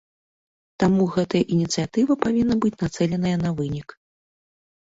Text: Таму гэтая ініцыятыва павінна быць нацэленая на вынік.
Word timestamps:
Таму 0.83 1.03
гэтая 1.15 1.41
ініцыятыва 1.57 2.13
павінна 2.23 2.55
быць 2.65 2.81
нацэленая 2.85 3.35
на 3.45 3.49
вынік. 3.61 3.87